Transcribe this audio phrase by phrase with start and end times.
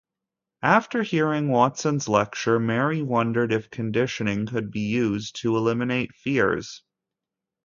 [0.63, 6.81] After hearing Watson's lecture, Mary wondered if conditioning could be used to eliminate fears.